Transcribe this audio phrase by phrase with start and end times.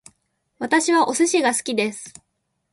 [0.57, 2.11] 私はお寿司が好きです